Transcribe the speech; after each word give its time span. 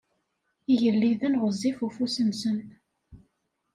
Igelliden 0.71 1.33
ɣezzif 1.41 1.77
ufus-nsen. 1.85 2.57